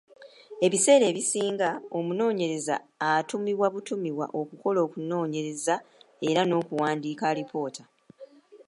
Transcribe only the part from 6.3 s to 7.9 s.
n'okuwandiika alipoota.